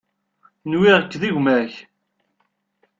Nwiɣ-k 0.71 1.11
d 1.21 1.23
gma-k. 1.33 1.73